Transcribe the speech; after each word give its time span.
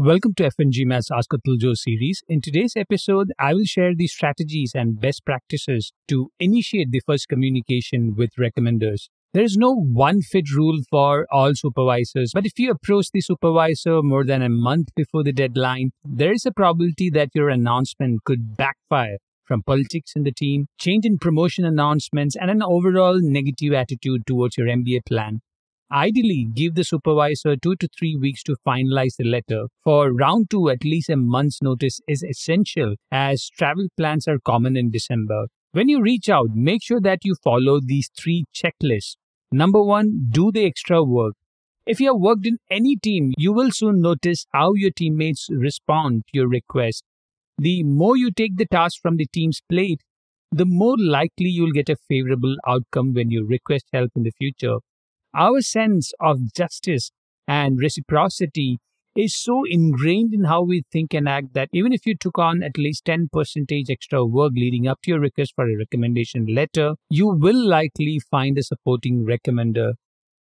Welcome 0.00 0.34
to 0.34 0.44
F1GMAT's 0.44 1.10
Ask 1.10 1.30
Atul 1.32 1.60
Jose 1.60 1.82
series. 1.82 2.22
In 2.28 2.40
today's 2.40 2.74
episode, 2.76 3.32
I 3.36 3.52
will 3.52 3.64
share 3.64 3.96
the 3.96 4.06
strategies 4.06 4.70
and 4.72 5.00
best 5.00 5.24
practices 5.26 5.92
to 6.06 6.30
initiate 6.38 6.92
the 6.92 7.02
first 7.04 7.26
communication 7.26 8.14
with 8.14 8.30
recommenders. 8.38 9.08
There 9.34 9.42
is 9.42 9.56
no 9.56 9.74
one 9.74 10.20
fit 10.22 10.52
rule 10.54 10.78
for 10.88 11.26
all 11.32 11.56
supervisors, 11.56 12.30
but 12.32 12.46
if 12.46 12.60
you 12.60 12.70
approach 12.70 13.10
the 13.12 13.20
supervisor 13.20 14.00
more 14.00 14.24
than 14.24 14.40
a 14.40 14.48
month 14.48 14.90
before 14.94 15.24
the 15.24 15.32
deadline, 15.32 15.90
there 16.04 16.32
is 16.32 16.46
a 16.46 16.52
probability 16.52 17.10
that 17.10 17.30
your 17.34 17.48
announcement 17.48 18.22
could 18.22 18.56
backfire 18.56 19.16
from 19.46 19.64
politics 19.64 20.12
in 20.14 20.22
the 20.22 20.30
team, 20.30 20.68
change 20.78 21.06
in 21.06 21.18
promotion 21.18 21.64
announcements, 21.64 22.36
and 22.36 22.52
an 22.52 22.62
overall 22.62 23.18
negative 23.20 23.72
attitude 23.72 24.28
towards 24.28 24.56
your 24.56 24.68
MBA 24.68 25.00
plan. 25.06 25.40
Ideally, 25.90 26.46
give 26.52 26.74
the 26.74 26.84
supervisor 26.84 27.56
two 27.56 27.74
to 27.76 27.88
three 27.88 28.14
weeks 28.14 28.42
to 28.44 28.56
finalize 28.66 29.16
the 29.16 29.24
letter. 29.24 29.68
For 29.84 30.12
round 30.12 30.50
two, 30.50 30.68
at 30.68 30.84
least 30.84 31.08
a 31.08 31.16
month's 31.16 31.62
notice 31.62 32.00
is 32.06 32.22
essential 32.22 32.96
as 33.10 33.48
travel 33.48 33.88
plans 33.96 34.28
are 34.28 34.38
common 34.38 34.76
in 34.76 34.90
December. 34.90 35.46
When 35.72 35.88
you 35.88 36.02
reach 36.02 36.28
out, 36.28 36.50
make 36.54 36.82
sure 36.82 37.00
that 37.00 37.24
you 37.24 37.36
follow 37.42 37.80
these 37.80 38.10
three 38.18 38.44
checklists. 38.54 39.16
Number 39.50 39.82
one, 39.82 40.28
do 40.30 40.52
the 40.52 40.66
extra 40.66 41.02
work. 41.02 41.34
If 41.86 42.00
you 42.00 42.12
have 42.12 42.20
worked 42.20 42.46
in 42.46 42.58
any 42.70 42.96
team, 42.96 43.32
you 43.38 43.54
will 43.54 43.70
soon 43.70 44.02
notice 44.02 44.44
how 44.52 44.74
your 44.74 44.90
teammates 44.90 45.48
respond 45.50 46.24
to 46.26 46.30
your 46.38 46.48
request. 46.48 47.02
The 47.56 47.82
more 47.82 48.16
you 48.16 48.30
take 48.30 48.56
the 48.56 48.66
task 48.66 49.00
from 49.00 49.16
the 49.16 49.26
team's 49.26 49.62
plate, 49.70 50.02
the 50.52 50.66
more 50.66 50.96
likely 50.98 51.48
you'll 51.48 51.72
get 51.72 51.88
a 51.88 51.96
favorable 52.08 52.56
outcome 52.66 53.14
when 53.14 53.30
you 53.30 53.46
request 53.46 53.86
help 53.92 54.10
in 54.16 54.22
the 54.24 54.32
future. 54.32 54.78
Our 55.34 55.60
sense 55.60 56.12
of 56.20 56.54
justice 56.54 57.10
and 57.46 57.78
reciprocity 57.78 58.78
is 59.14 59.36
so 59.36 59.62
ingrained 59.68 60.32
in 60.32 60.44
how 60.44 60.62
we 60.62 60.84
think 60.92 61.12
and 61.12 61.28
act 61.28 61.52
that 61.52 61.68
even 61.72 61.92
if 61.92 62.06
you 62.06 62.16
took 62.16 62.38
on 62.38 62.62
at 62.62 62.78
least 62.78 63.04
10% 63.04 63.90
extra 63.90 64.24
work 64.24 64.52
leading 64.54 64.86
up 64.86 65.00
to 65.02 65.10
your 65.10 65.20
request 65.20 65.52
for 65.54 65.68
a 65.68 65.76
recommendation 65.76 66.46
letter, 66.46 66.94
you 67.10 67.26
will 67.26 67.68
likely 67.68 68.20
find 68.30 68.56
a 68.56 68.62
supporting 68.62 69.26
recommender. 69.26 69.94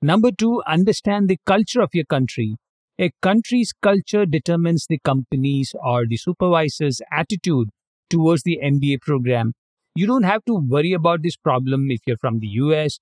Number 0.00 0.30
two, 0.30 0.62
understand 0.66 1.28
the 1.28 1.38
culture 1.44 1.80
of 1.80 1.90
your 1.92 2.04
country. 2.04 2.56
A 3.00 3.10
country's 3.22 3.72
culture 3.72 4.26
determines 4.26 4.86
the 4.88 4.98
company's 4.98 5.74
or 5.82 6.06
the 6.06 6.16
supervisor's 6.16 7.00
attitude 7.10 7.70
towards 8.10 8.42
the 8.42 8.58
MBA 8.62 9.00
program. 9.00 9.54
You 9.94 10.06
don't 10.06 10.24
have 10.24 10.44
to 10.44 10.54
worry 10.54 10.92
about 10.92 11.22
this 11.22 11.36
problem 11.36 11.90
if 11.90 12.00
you're 12.06 12.18
from 12.18 12.38
the 12.38 12.48
US 12.48 12.98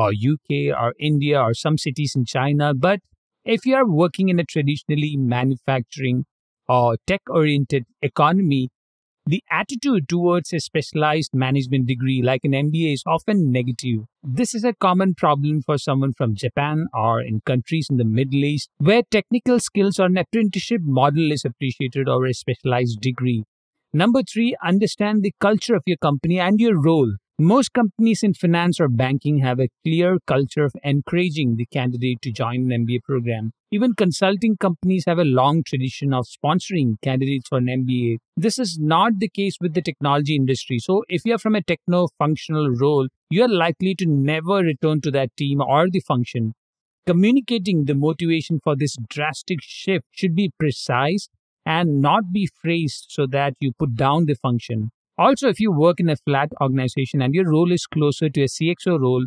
or 0.00 0.10
UK 0.10 0.74
or 0.80 0.94
India 0.98 1.40
or 1.40 1.54
some 1.54 1.76
cities 1.76 2.14
in 2.16 2.24
China, 2.24 2.72
but 2.74 3.00
if 3.44 3.64
you 3.66 3.74
are 3.74 3.88
working 3.88 4.28
in 4.28 4.38
a 4.38 4.44
traditionally 4.44 5.16
manufacturing 5.16 6.24
or 6.68 6.96
tech 7.06 7.22
oriented 7.28 7.84
economy, 8.02 8.68
the 9.26 9.42
attitude 9.50 10.08
towards 10.08 10.52
a 10.52 10.60
specialized 10.60 11.34
management 11.34 11.86
degree 11.86 12.22
like 12.22 12.40
an 12.44 12.52
MBA 12.52 12.94
is 12.94 13.02
often 13.06 13.52
negative. 13.52 14.00
This 14.22 14.54
is 14.54 14.64
a 14.64 14.74
common 14.74 15.14
problem 15.14 15.62
for 15.62 15.78
someone 15.78 16.14
from 16.14 16.34
Japan 16.34 16.86
or 16.94 17.20
in 17.20 17.40
countries 17.46 17.88
in 17.90 17.96
the 17.96 18.04
Middle 18.04 18.44
East 18.44 18.70
where 18.78 19.02
technical 19.10 19.60
skills 19.60 20.00
or 20.00 20.06
an 20.06 20.18
apprenticeship 20.18 20.80
model 20.84 21.30
is 21.30 21.44
appreciated 21.44 22.08
over 22.08 22.26
a 22.26 22.34
specialized 22.34 23.00
degree. 23.00 23.44
Number 23.92 24.22
three, 24.22 24.56
understand 24.64 25.22
the 25.22 25.34
culture 25.40 25.74
of 25.74 25.82
your 25.86 25.98
company 25.98 26.38
and 26.38 26.60
your 26.60 26.80
role. 26.80 27.14
Most 27.42 27.72
companies 27.72 28.22
in 28.22 28.34
finance 28.34 28.78
or 28.78 28.88
banking 28.88 29.38
have 29.38 29.60
a 29.60 29.70
clear 29.82 30.18
culture 30.26 30.62
of 30.62 30.74
encouraging 30.84 31.56
the 31.56 31.64
candidate 31.64 32.20
to 32.20 32.30
join 32.30 32.70
an 32.70 32.84
MBA 32.84 33.02
program. 33.02 33.52
Even 33.70 33.94
consulting 33.94 34.58
companies 34.58 35.04
have 35.06 35.18
a 35.18 35.24
long 35.24 35.62
tradition 35.62 36.12
of 36.12 36.26
sponsoring 36.26 36.96
candidates 37.00 37.48
for 37.48 37.56
an 37.56 37.68
MBA. 37.68 38.18
This 38.36 38.58
is 38.58 38.78
not 38.78 39.20
the 39.20 39.28
case 39.30 39.56
with 39.58 39.72
the 39.72 39.80
technology 39.80 40.36
industry. 40.36 40.78
So, 40.80 41.02
if 41.08 41.22
you're 41.24 41.38
from 41.38 41.54
a 41.54 41.62
techno 41.62 42.08
functional 42.18 42.68
role, 42.68 43.08
you 43.30 43.42
are 43.42 43.48
likely 43.48 43.94
to 43.94 44.04
never 44.04 44.56
return 44.56 45.00
to 45.00 45.10
that 45.12 45.34
team 45.38 45.62
or 45.62 45.88
the 45.88 46.00
function. 46.00 46.52
Communicating 47.06 47.86
the 47.86 47.94
motivation 47.94 48.60
for 48.62 48.76
this 48.76 48.98
drastic 49.08 49.60
shift 49.62 50.04
should 50.10 50.34
be 50.34 50.52
precise 50.58 51.30
and 51.64 52.02
not 52.02 52.32
be 52.34 52.50
phrased 52.60 53.06
so 53.08 53.26
that 53.28 53.54
you 53.60 53.72
put 53.78 53.94
down 53.94 54.26
the 54.26 54.34
function. 54.34 54.90
Also, 55.20 55.48
if 55.48 55.60
you 55.60 55.70
work 55.70 56.00
in 56.00 56.08
a 56.08 56.16
flat 56.16 56.48
organization 56.62 57.20
and 57.20 57.34
your 57.34 57.50
role 57.50 57.70
is 57.72 57.86
closer 57.86 58.30
to 58.30 58.40
a 58.40 58.46
CXO 58.46 58.98
role, 58.98 59.26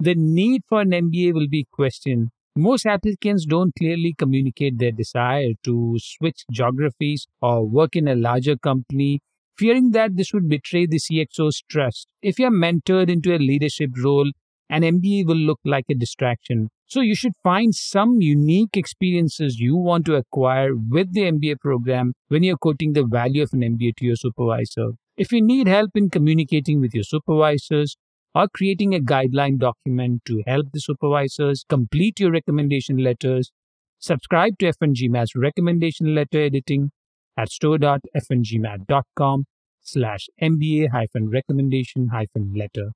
the 0.00 0.16
need 0.16 0.62
for 0.68 0.80
an 0.80 0.90
MBA 0.90 1.32
will 1.32 1.46
be 1.46 1.64
questioned. 1.70 2.30
Most 2.56 2.86
applicants 2.86 3.46
don't 3.46 3.72
clearly 3.78 4.16
communicate 4.18 4.80
their 4.80 4.90
desire 4.90 5.52
to 5.62 5.96
switch 6.00 6.44
geographies 6.50 7.28
or 7.40 7.64
work 7.64 7.94
in 7.94 8.08
a 8.08 8.16
larger 8.16 8.56
company, 8.56 9.20
fearing 9.56 9.92
that 9.92 10.16
this 10.16 10.32
would 10.32 10.48
betray 10.48 10.86
the 10.86 10.98
CXO's 10.98 11.62
trust. 11.70 12.08
If 12.20 12.40
you're 12.40 12.50
mentored 12.50 13.08
into 13.08 13.32
a 13.32 13.38
leadership 13.38 13.90
role, 13.96 14.32
an 14.68 14.82
MBA 14.82 15.24
will 15.24 15.36
look 15.36 15.60
like 15.64 15.84
a 15.88 15.94
distraction. 15.94 16.68
So 16.86 17.00
you 17.00 17.14
should 17.14 17.34
find 17.44 17.72
some 17.72 18.20
unique 18.20 18.76
experiences 18.76 19.60
you 19.60 19.76
want 19.76 20.04
to 20.06 20.16
acquire 20.16 20.74
with 20.74 21.12
the 21.12 21.30
MBA 21.30 21.60
program 21.60 22.14
when 22.26 22.42
you're 22.42 22.56
quoting 22.56 22.94
the 22.94 23.04
value 23.04 23.44
of 23.44 23.52
an 23.52 23.60
MBA 23.60 23.94
to 23.98 24.04
your 24.04 24.16
supervisor. 24.16 24.94
If 25.18 25.32
you 25.32 25.42
need 25.42 25.66
help 25.66 25.96
in 25.96 26.10
communicating 26.10 26.80
with 26.80 26.94
your 26.94 27.02
supervisors 27.02 27.96
or 28.36 28.46
creating 28.54 28.94
a 28.94 29.00
guideline 29.00 29.58
document 29.58 30.22
to 30.26 30.44
help 30.46 30.66
the 30.72 30.78
supervisors 30.78 31.64
complete 31.68 32.20
your 32.20 32.30
recommendation 32.30 32.98
letters, 32.98 33.50
subscribe 33.98 34.56
to 34.60 34.70
F1GMAT's 34.72 35.34
recommendation 35.34 36.14
letter 36.14 36.40
editing 36.40 36.92
at 37.36 37.50
store.f1gmat.com 37.50 39.46
slash 39.80 40.28
MBA 40.40 40.90
hyphen 40.92 41.28
recommendation 41.28 42.10
hyphen 42.12 42.54
letter. 42.56 42.92